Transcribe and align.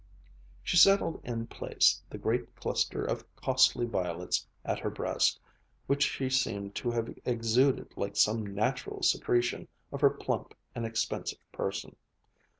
She 0.63 0.77
settled 0.77 1.21
in 1.23 1.45
place 1.45 2.01
the 2.09 2.17
great 2.17 2.55
cluster 2.55 3.05
of 3.05 3.23
costly 3.35 3.85
violets 3.85 4.47
at 4.65 4.79
her 4.79 4.89
breast 4.89 5.39
which 5.85 6.01
she 6.01 6.27
seemed 6.27 6.73
to 6.77 6.89
have 6.89 7.13
exuded 7.23 7.95
like 7.95 8.15
some 8.15 8.43
natural 8.55 9.03
secretion 9.03 9.67
of 9.91 10.01
her 10.01 10.09
plump 10.09 10.55
and 10.73 10.87
expensive 10.87 11.37
person. 11.51 11.95